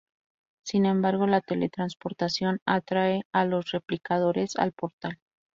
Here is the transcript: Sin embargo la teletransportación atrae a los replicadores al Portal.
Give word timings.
Sin 0.63 0.87
embargo 0.87 1.27
la 1.27 1.41
teletransportación 1.41 2.59
atrae 2.65 3.21
a 3.31 3.45
los 3.45 3.69
replicadores 3.69 4.55
al 4.55 4.71
Portal. 4.71 5.19